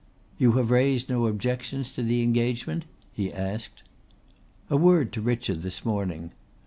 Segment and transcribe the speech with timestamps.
[0.39, 3.83] "You have raised no objections to the engagement?" he asked.
[4.67, 6.31] "A word to Richard this morning.